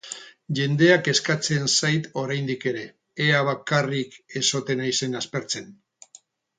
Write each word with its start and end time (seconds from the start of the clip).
Jendea 0.59 0.95
kezkatzen 1.07 1.67
zait 1.73 2.09
oraindik 2.23 2.67
ere, 2.73 2.87
ea 3.29 3.45
bakarrik 3.53 4.21
ez 4.43 4.47
ote 4.63 4.81
naizen 4.85 5.25
aspertzen! 5.25 5.75